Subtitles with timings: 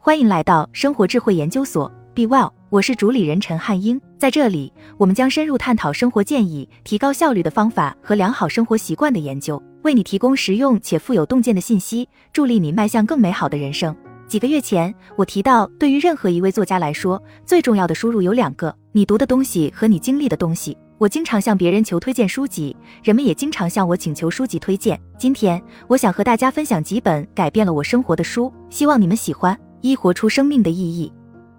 [0.00, 4.00] 欢迎来到生活智慧研究所，Be Well，我是主理人陈汉英。
[4.16, 13.94] 在这里，我们将深入探讨生活建议、提高效率的方法和良好生活习惯的研究，为你提供实用且富有洞见的信息，助力你迈向更美好的人生。
[14.28, 20.78] 几个月前，我提到，对于任何一位作家来说，最重要的输入有两个：你读的东西和你经历的东西。
[20.98, 24.98] 我经常向别人求推荐书籍，人们也经常向我请求书籍推荐。
[25.18, 29.58] 今天，我想和大家分享几本改变了我生活的书，希望你们喜欢。
[29.80, 31.12] 一、活出生命的意义，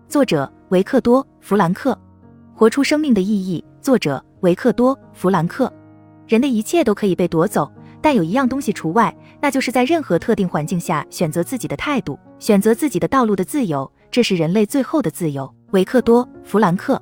[0.09, 1.97] 作者维克多·弗兰克。
[2.53, 5.71] 活出生命的意义，作者维克多·弗兰克。
[6.27, 13.89] 人的一切都可以被夺走，但有一样东西除外，那就是在任何特定环境下选择自己的态度，选择自己的道路的自由。
[14.11, 15.49] 这是人类最后的自由。
[15.71, 17.01] 维克多·弗兰克。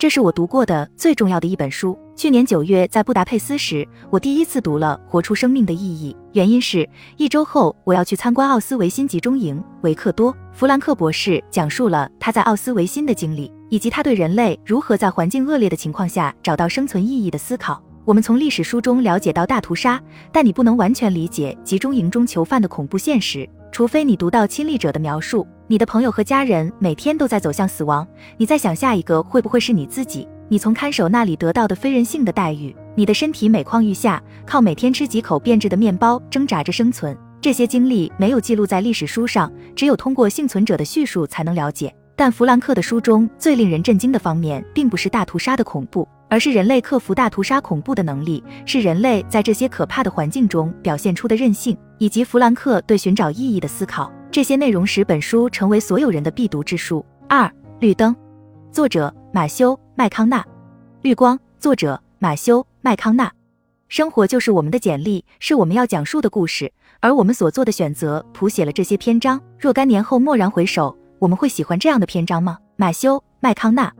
[0.00, 1.94] 这是我读过的最重要的一本书。
[2.16, 9.62] 去年九月在布达佩斯时，我第一次读了《活出生命的意义》，原因是一周后我要去参观奥斯维辛集中营。
[9.82, 17.82] 维克多·弗兰克博士讲述了他在奥斯维辛的经历，以及他对人类如何在环境恶劣的情况下找到生存意义的思考。
[18.06, 20.00] 我们从历史书中了解到大屠杀，
[20.32, 25.46] 但你不能完全理解集中营中囚犯的恐怖现实，除非你读到亲历者的描述。
[25.66, 30.26] 你的朋友和家人每天都在走向死亡，你在想下一个会不会是你自己？
[30.48, 37.16] 你从看守那里得到的非人性的待遇，你的身体每况愈下，靠每天吃几口变质的面包挣扎着生存。
[37.40, 41.94] 这些经历没有记录在历史书上，只有通过幸存者的叙述才能了解。
[42.20, 54.12] 但弗兰克的书中最令人震惊的方面，并不是大屠杀的恐怖，而是人类克服大屠杀恐怖的能力，是人类在这些可怕的环境中表现出的韧性，以及弗兰克对寻找意义的思考。
[54.30, 57.02] 这些内容使本书成为所有人的必读之书。
[57.26, 58.14] 二、绿灯，
[58.70, 60.44] 作者马修·麦康纳，
[61.00, 63.32] 绿光，作者马修·麦康纳。
[63.88, 69.40] 生活就是我们的简历，是我们要讲述的故事，而我们所做的选择谱写了这些篇章。
[69.58, 72.56] 若干年后蓦然回首，我们会喜欢这样的篇章吗？
[72.76, 73.92] 马修·麦康纳，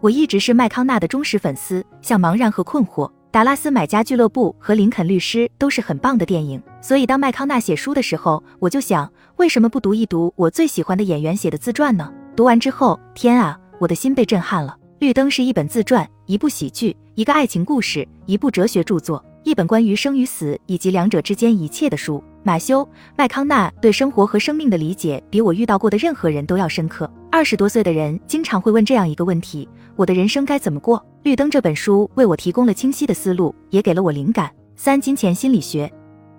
[0.00, 3.12] 我一直是麦康纳的忠实粉丝，像茫然和困惑。
[3.30, 12.10] 达拉斯买家俱乐部和林肯律师都是很棒的电影，所以当麦康纳写书的时候，我就想，为什么不读一读我最喜欢的演员写的自传呢？
[12.34, 14.74] 读完之后，天啊，我的心被震撼了。
[14.98, 22.24] 《绿灯》是一本自传，一部喜剧，一个爱情故事，一部哲学著作，一本关于生与死以及两者之间一切的书。
[22.44, 22.84] 马修·
[23.16, 27.10] 麦康纳对生活和生命的理解，比我遇到过的任何人都要深刻。
[27.30, 31.04] 二十多岁的人经常会问这样一个问题：我的人生该怎么过？
[31.22, 34.50] 绿灯这本书为我提供了清晰的思路，也给了我灵感。
[34.74, 35.90] 三、金钱心理学，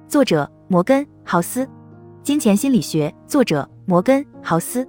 [0.08, 1.68] 作者摩根·豪斯。
[2.22, 4.88] 金钱心理学，作者摩根·豪斯。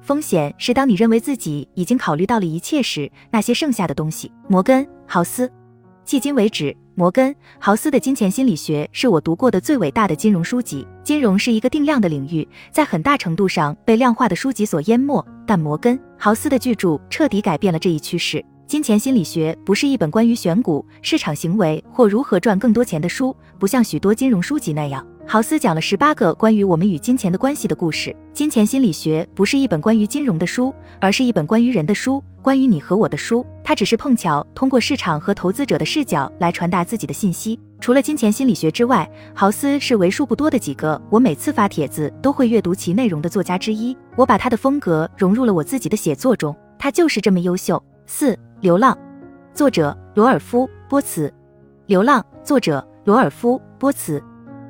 [0.00, 4.32] 风险是当你认为自己已经考虑到了一切时，那些剩下的东西。
[4.48, 5.50] 摩根·豪斯。
[6.06, 10.86] 迄今为止，摩根·豪斯的金钱心理学是我读过的最伟大的金融书籍。
[11.02, 18.44] 金融是一个定量的领域，在很大程度上被量化的书籍所淹没，但摩根·豪斯的巨著彻底改变了这一趋势。
[18.66, 25.04] 金钱心理学不是一本关于选股、市场行为或如何赚更多钱的书，不像许多金融书籍那样。
[25.26, 28.14] 豪斯讲了十八个关于我们与金钱的关系的故事。
[28.32, 33.44] 金钱心理学不是一本关于金融的书，而是一本关于人的书，关于你和我的书。
[33.64, 37.58] 它只是碰巧通过市场和投资者的视角来传达自己的信息。
[37.80, 43.96] 除了金钱心理学之外，豪斯是为数不多的几个我每次发帖子都会阅读其内容的作家之一。
[44.16, 47.82] 我把他的风格融入了我自己的写作中，他就是这么优秀。
[48.06, 48.38] 四。
[48.60, 48.96] 流浪，
[49.52, 51.32] 作者罗尔夫·波茨。
[51.86, 54.22] 流浪，作者罗尔夫·波茨。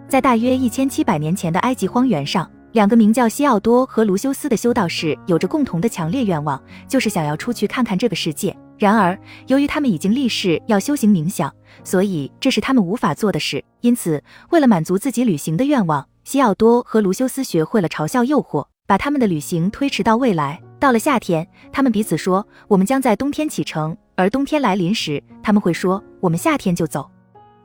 [0.09, 8.57] 在大约一千七百年前的埃及荒原上，两个名叫西奥多和卢修斯的修道士有着共同的强烈愿望，就是想要出去看看这个世界。
[8.77, 13.65] 然而，由于他们已经立誓要修行冥想，所以这是他们无法做的事。
[13.81, 20.61] 因此，为了满足自己旅行的愿望，西奥多和卢修斯学会了嘲笑诱惑，把他们的旅行推迟到未来。
[20.81, 27.09] 到了夏天，他们彼此说：“我们将在冬天启程。”而冬天来临时，他们会说：“我们夏天就走。”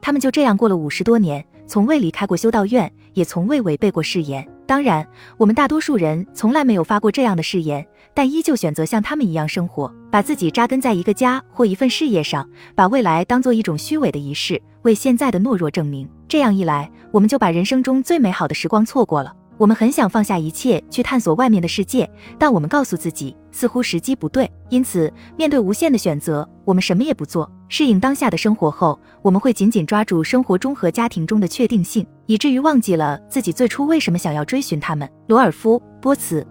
[0.01, 4.45] 他们就这样过了五十多年，从未离开过修道院，也从未违背过誓言。
[4.65, 5.07] 当然，
[5.37, 16.09] 我们大多数人从来没有发过这样的誓言，但依旧选择像他们一样生活，把自己扎根在一个家或一份事业上，把未来当做一种虚伪的仪式，为现在的懦弱证明。
[16.27, 19.31] 这样一来，我们就把人生中最美好的时光错过了。
[19.59, 24.49] 我们很想放下一切去探索外面的世界，但我们告诉自己，似乎时机不对。
[24.69, 27.51] 因此，面对无限的选择，我们什么也不做。
[27.69, 35.07] 适应当下的生活后，我们会紧紧抓住生活中和家庭中的确定性，以至于忘记了自己最初为什么想要追寻他们。
[35.27, 36.45] 罗尔夫·波茨，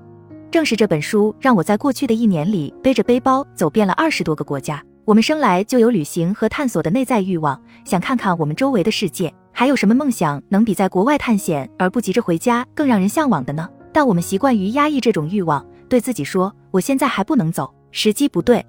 [0.50, 4.82] 正是这本书让我在过去的一年里背着背包走遍了二十多个国家。
[5.04, 9.32] 我们生来就有旅行和探索的内在欲望，想看看我们周围的世界。
[9.50, 13.68] 还有什么梦想能比在国外探险而不急着回家更让人向往的呢？
[13.92, 18.64] 但我们习惯于压抑这种欲望，对自己说：“我现在还不能走，时机不对。”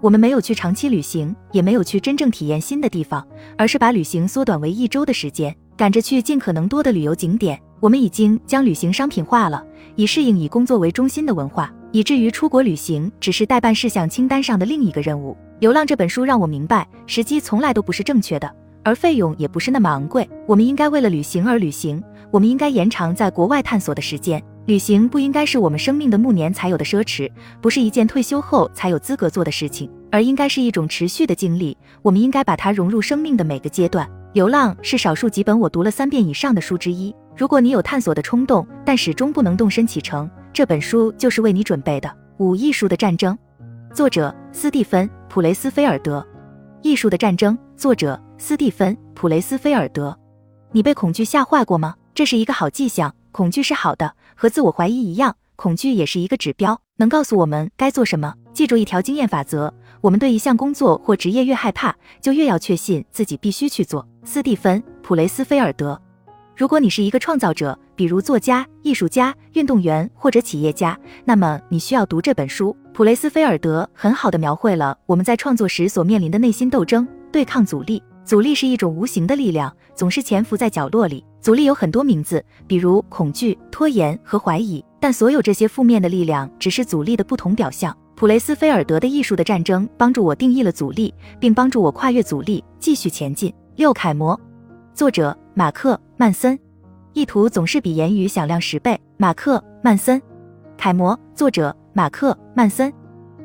[0.00, 7.60] 我们没有去长期旅行，也没有去真正体验新的地方，而是把旅行缩短为一周的时间，赶着去尽可能多的旅游景点。
[7.80, 9.64] 我们已经将旅行商品化了，
[9.96, 15.32] 以适应以工作为中心的文化，以至于出国旅行只是代办事项清单上的另一个任务。
[15.60, 18.52] 《流浪》这本书让我明白，时机从来都不是正确的，
[18.84, 20.28] 而费用也不是那么昂贵。
[20.46, 22.00] 我们应该为了旅行而旅行，
[22.30, 24.40] 我们应该延长在国外探索的时间。
[24.68, 31.74] 旅行不应该是我们生命的暮年才有的奢侈，不是一件退休后才有资格做的事情，而应该是一种持续的经历。
[32.02, 34.06] 我们应该把它融入生命的每个阶段。
[34.34, 37.16] 《流浪》是少数几本我读了三遍以上的书之一。
[37.34, 42.14] 如果你有探索的冲动，但始终不能动身启程，这本书就是为你准备的。
[42.36, 43.38] 五艺术的战争，
[43.94, 46.22] 作者斯蒂芬·普雷斯菲尔德。
[46.82, 50.14] 艺术的战争，作者斯蒂芬·普雷斯菲尔德。
[50.72, 51.94] 你被恐惧吓坏过吗？
[52.14, 53.14] 这是一个好迹象。
[53.30, 58.32] 恐惧是好的，和自我怀疑一样，恐惧也是一个指标，能告诉我们该做什么。
[58.52, 64.06] 记住一条经验法则：我们对一项工作或职业越害怕，就越要确信自己必须去做。
[64.22, 66.00] 斯蒂芬·普雷斯菲尔德。
[66.56, 72.76] 如果你是一个创造者，比如作家、艺术家、运动员或者企业家，那么你需要读这本书。
[72.94, 78.00] 普雷斯菲尔德很好的描绘了我们在创作时所面临的内心斗争，对抗阻力。
[78.24, 81.24] 阻力是一种无形的力量，总是潜伏在角落里。
[81.40, 87.96] 阻力有很多名字，比如恐惧、拖延和怀疑，但所有这些负面的力量只是阻力的不同表象。
[88.16, 93.54] 普雷斯菲尔德的艺术的战争帮助我定义了阻力，并帮助我跨越阻力，继续前进。
[93.76, 94.38] 六楷模，
[94.92, 96.58] 作者马克·曼森。
[97.12, 99.00] 意图总是比言语响亮十倍。
[99.16, 100.20] 马克·曼森。
[100.76, 102.92] 楷模，作者马克·曼森。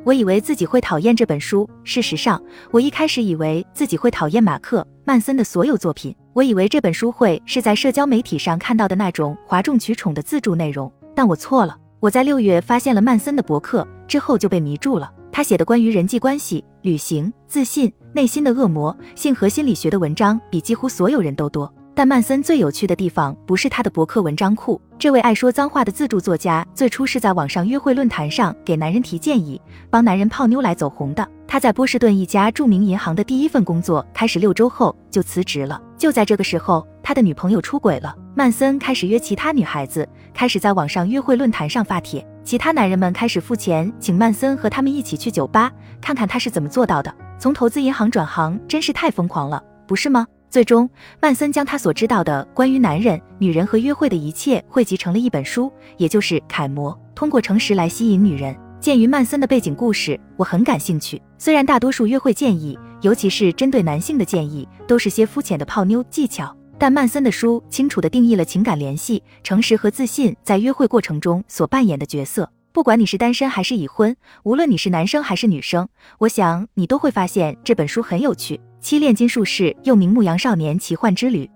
[0.04, 2.42] 我以为自己会讨厌这本书，事实上，
[2.72, 6.14] 我一开始以为自己会讨厌马克·曼森的所有作品。
[6.34, 11.76] 我以为这本书会是在社交媒体上看到的那种哗众取宠的自助内容，但我错了。
[12.00, 15.08] 我在六月发现了曼森的博客之后就被迷住了。
[15.30, 21.72] 他写的关于人际关系、旅行、自信、内心的恶魔、性和心理学的文章比几乎所有人都多。
[21.94, 24.80] 但曼森最有趣的地方不是他的博客文章库。
[24.98, 31.28] 这位爱说脏话的自助作家最初是在网上约会论坛上给男人提建议，帮男人泡妞来走红的。
[31.46, 35.80] 他在波士顿一家著名银行的第一份工作开始六周后就辞职了。
[35.96, 38.14] 就在这个时候，他的女朋友出轨了。
[38.34, 42.26] 曼森开始约其他女孩子，开始在网上约会论坛上发帖。
[42.42, 45.70] 其他男人们开始付钱请曼森和他们一起去酒吧，
[46.00, 47.14] 看看他是怎么做到的。
[47.38, 50.26] 从投资银行转行真是太疯狂了，不是吗？
[50.50, 50.88] 最终，
[51.20, 58.54] 曼森将他所知道的关于男人、女人和约会的一切汇集成了一本书，也就是《楷模》，通过诚实来吸引女人。
[58.84, 61.18] 鉴于曼森的背景故事，我很感兴趣。
[61.38, 72.46] 虽然大多数约会建议，尤其是针对男性的建议，都是些肤浅的泡妞技巧，但曼森的书清楚地定义了情感联系、诚实和自信在约会过程中所扮演的角色。
[72.74, 75.88] 不管你是单身还是已婚，无论你是男生还是女生，
[76.18, 78.60] 我想你都会发现这本书很有趣。
[78.82, 81.50] 七炼金术士又名牧羊少年奇幻之旅，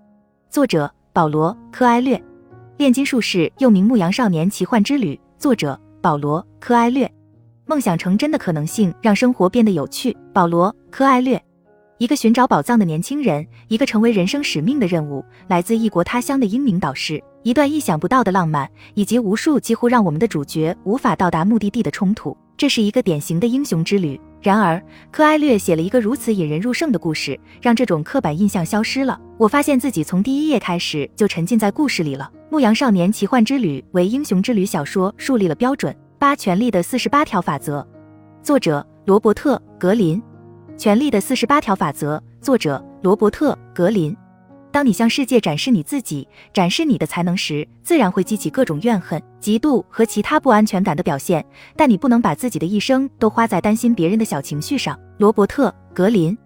[0.49, 2.19] 作者保罗·科埃略。
[2.77, 7.07] 炼金术士又名牧羊少年奇幻之旅，作者保罗·科埃略。
[7.69, 10.17] 梦想成真的可能性让生活变得有趣。
[10.33, 11.39] 保罗·科埃略。
[11.99, 22.35] 一个寻找宝藏的年轻人，一个成为人生使命的任务，来自异国他乡的英明导师，一段意想不到的浪漫，以及无数几乎让我们的主角无法到达目的地的冲突。
[22.57, 24.19] 这是一个典型的英雄之旅。
[24.41, 29.21] 然而，科埃略写了一个如此引人入胜的故事，让这种刻板印象消失了。
[29.37, 32.31] 我发现自己从第一页开始就沉浸在故事里了。
[32.49, 35.95] 《牧羊少年奇幻之旅》为英雄之旅小说树立了标准。
[36.19, 37.87] 八权力的四十八条法则，
[38.43, 40.21] 作者罗伯特·格林。
[40.77, 44.13] 权力的四十八条法则，作者罗伯特·格林。
[44.69, 51.43] 当你向世界展示你自己，展示你的才能时，自然会激起各种怨恨、嫉妒和其他不安全感的表现。
[51.77, 54.99] 但你不能把自己的一生都花在担心别人的小情绪上。
[55.19, 56.37] 罗伯特·格林。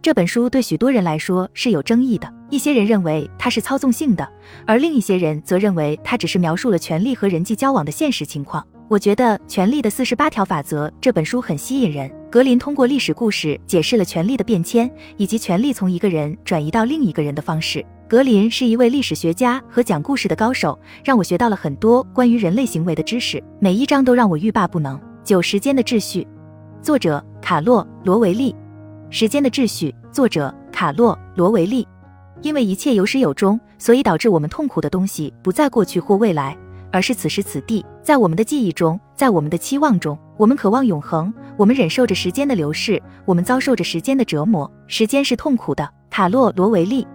[0.00, 4.26] 这本书对许多人来说是有争议的，一些人认为它是操纵性的，
[4.66, 8.66] 而另一些人则认为它只是描述了权力和人际交往的现实情况。
[8.90, 12.10] 我觉得《权力的四十八条法则》这本书很吸引人。
[12.30, 17.84] 格林通过历史故事解释了权力的变迁，以及权力从一个人转移到另一个人的方式。
[18.08, 23.42] 格林是一位历史学家和讲故事的高手，让我学到了很多关于人类行为的知识。
[23.60, 24.98] 每一章都让我欲罢不能。
[25.22, 26.26] 九时间的秩序，
[26.80, 28.56] 作者卡洛·罗维利。
[29.10, 31.86] 时间的秩序，作者卡洛·罗维利。
[32.40, 36.56] 因为一切有始有终，所以导致我们痛苦的东西不在过去或未来。
[36.90, 44.70] 而是此时此地，在我们的记忆中，在我们的期望中，我们渴望永恒，我们忍受着时间的流逝，我们遭受着时间的折磨。
[44.86, 45.88] 时间是痛苦的。
[46.10, 47.06] 卡洛·罗维利，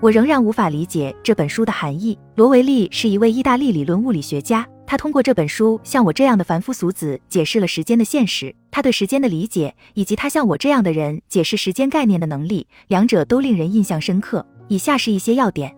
[0.00, 2.18] 我仍然无法理解这本书的含义。
[2.36, 14.46] 罗维利是一位意大利理论物理学家，他通过这本书向我这样的凡夫俗子解释了时间的现实，他对时间的理解，以及他向我这样的人解释时间概念的能力，两者都令人印象深刻。
[14.68, 15.76] 以下是一些要点：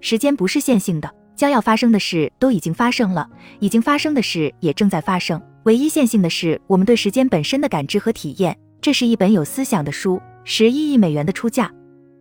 [0.00, 3.28] 时间不是线性的，将要发生的事都已经发生了，
[3.60, 5.40] 已经发生的事也正在发生。
[5.64, 8.56] 唯一线性的是我们对时间本身的感知和体验。
[8.80, 10.20] 这是一本有思想的书。
[10.44, 11.70] 十一亿美元的出价，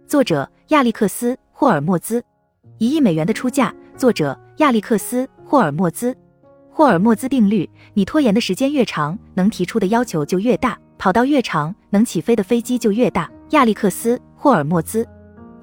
[0.08, 2.24] 作者亚历克斯·霍尔莫兹。
[2.80, 6.16] 一亿美元的出价，作者亚历克斯·霍尔莫兹。
[6.72, 13.30] 霍尔莫兹定律：你拖延的时间越长，能提出的要求就越大，跑道越长，能起飞的飞机就越大。
[13.52, 15.08] 亚历克斯·霍尔莫兹。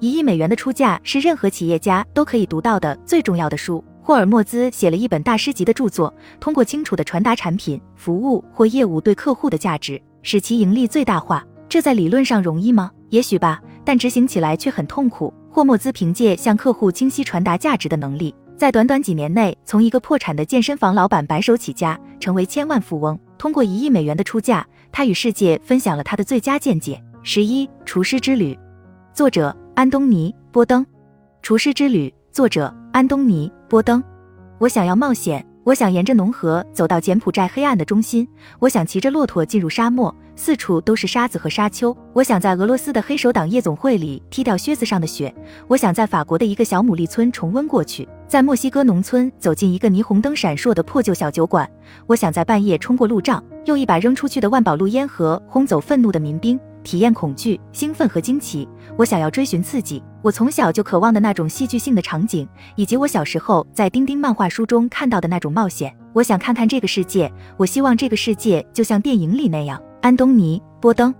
[0.03, 3.81] 一亿美元的出价是任何企业家都可以读到的最重要的书。
[4.01, 11.41] 霍尔莫兹写了一本大师级的著作，通过清楚地传达产品、服务或业务对客户的价值，使其盈利最大化。
[11.69, 12.91] 这在理论上容易吗？
[13.11, 15.33] 也许吧，但执行起来却很痛苦。
[15.49, 23.17] 霍莫兹凭借向客户清晰传达价值的能力，在短短几年内，从一个破产的健身房老板白手起家，成为千万富翁。
[23.37, 27.01] 通过一亿美元的出价，他与世界分享了他的最佳见解。
[27.21, 28.59] 十一厨师之旅，
[29.13, 29.55] 作者。
[29.75, 30.83] 安东尼·波登，
[31.41, 34.03] 《厨师之旅》作者安东尼·波登。
[34.59, 38.27] 我想要冒险，我想沿着农河走到柬埔寨黑暗的中心，
[38.59, 41.95] 我想骑着骆驼进入沙漠，四处都是沙子和沙丘。
[42.13, 45.33] 我想在俄罗斯的黑手党夜总会里踢掉靴子上的雪，
[45.67, 51.67] 我想在法国的一个小牡蛎村重温过去，在墨西哥农村走进一个霓虹灯闪烁的破旧小酒馆。
[52.05, 56.59] 我想在半夜冲过路障，用一把扔出去的万宝路烟盒轰走愤怒的民兵。
[56.83, 58.67] 体验恐惧、兴奋和惊奇。
[58.97, 65.95] 我想要追寻刺激，我从小就渴望的那种戏剧性的场景，以及我小时候在丁丁漫画书中看到的那种冒险。
[66.13, 69.81] 我想看看这个世界，我希望这个世界就像电影里那样。
[70.01, 71.13] 安东尼·波登，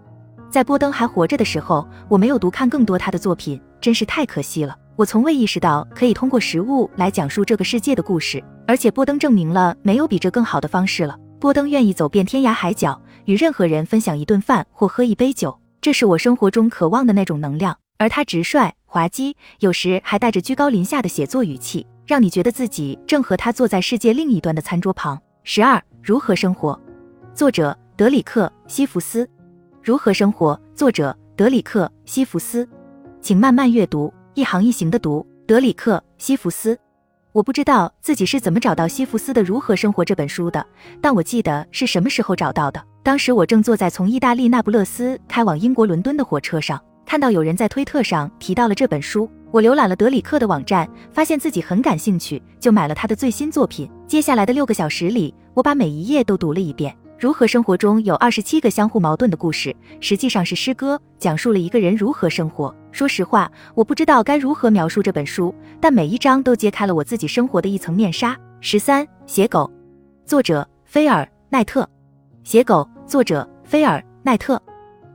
[0.52, 4.76] 在波登还活着的时候，我没有读看更多他的作品，真是太可惜了。
[4.96, 11.18] 我从未意识到可以通过食物来讲述这个世界的故事，而且波登证明了没有比这更好的方式了。
[11.40, 13.02] 波登愿意走遍天涯海角。
[13.26, 17.78] 与任何人分享一顿饭或喝一杯酒，这是我生活中渴望的那种能量。
[17.98, 25.22] 而他直率、滑稽，有时还带着居高临下的写作语气，让你觉得自己正和他坐在世界另一端的餐桌旁。
[25.44, 26.78] 十二，如何生活？
[27.34, 29.30] 作者德里克·西弗斯。
[29.82, 30.60] 如何生活？
[30.76, 32.68] 作者德里克·西弗斯。
[33.22, 35.26] 请慢慢阅读，一行一行的读。
[35.48, 36.78] 德里克·西弗斯。
[37.34, 40.64] 我不知道自己是怎么找到西弗斯的《如何生活》这本书的，
[41.02, 42.80] 但我记得是什么时候找到的。
[43.02, 49.28] 当时我正坐在从意大利那不勒斯开往英国伦敦的火车上，看到有人在推特上提到了这本书。
[49.50, 53.90] 我浏览了德里克的网站，发现自己很感兴趣，就买了他的最新作品。
[54.06, 56.94] 接下来的六个小时里，我把每一页都读了一遍。
[57.24, 62.76] 《如何生活》中有二十七个相互矛盾的故事，实际上是诗歌，讲述了一个人如何生活。
[62.92, 68.38] 说实话，我不知道该如何描述这本书，但每一章都揭开了我自己生活的一层面纱。
[68.60, 69.72] 十三，写狗，
[70.26, 71.88] 作者菲尔奈特，
[72.44, 72.86] 写狗。
[73.08, 74.62] 作者菲尔奈特，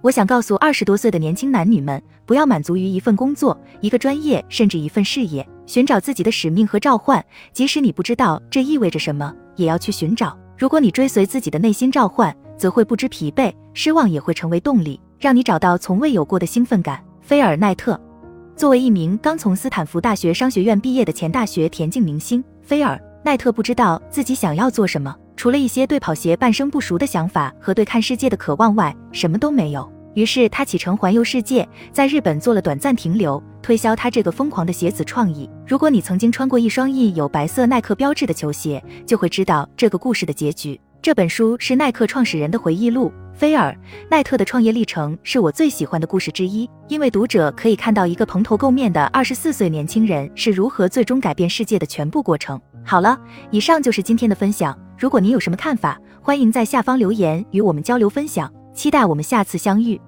[0.00, 7.23] 我想告诉二十多岁的年轻男女们，不要满足于一份工作、一个专业，甚至一份事业，寻找自己的使命和召唤。
[7.53, 10.35] 即使你不知道这意味着什么，也要去寻找。
[10.59, 17.00] 如果你追随自己的内心召唤，则会不知疲惫，失望也会成为动力，让你找到从未有过的兴奋感。
[17.21, 17.99] 菲尔奈特，
[18.57, 25.15] 作为一名刚从斯坦福大学商学院毕业的前大学田径明星，菲尔奈特不知道自己想要做什么。
[25.37, 29.88] 除了一些对跑鞋半生不熟的想法和对看世界的渴望外，什么都没有。
[30.15, 35.49] 于是他启程环游世界，在日本做了短暂停留，推销他这个疯狂的鞋子创意。
[35.67, 40.81] 如果你曾经穿过一双印有白色耐克标志的球鞋，就会知道这个故事的结局。
[41.00, 43.12] 这本书是耐克创始人的回忆录。
[43.33, 43.73] 菲尔
[44.11, 52.61] 奈特的创业历程是我最喜欢的故事之一，因为读者可以看到一个蓬头垢面的二十四岁年轻人是如何最终改变世界的全部过程。
[52.85, 53.17] 好了，
[53.53, 54.77] 以上就是今天的分享。
[54.99, 58.53] 如果您有什么看法，欢迎在下方留言与我们交流分享。
[58.78, 60.00] 期待我们下次相遇。